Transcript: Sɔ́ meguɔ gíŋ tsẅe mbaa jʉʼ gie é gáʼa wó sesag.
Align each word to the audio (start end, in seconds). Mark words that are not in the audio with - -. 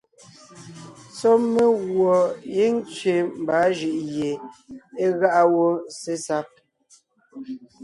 Sɔ́ 1.17 1.35
meguɔ 1.53 2.13
gíŋ 2.53 2.73
tsẅe 2.93 3.13
mbaa 3.41 3.67
jʉʼ 3.77 3.97
gie 4.11 4.31
é 5.03 5.05
gáʼa 5.19 5.43
wó 5.53 5.67
sesag. 5.99 6.47